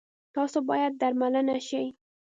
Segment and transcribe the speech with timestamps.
[0.35, 1.85] تاسو باید درملنه شی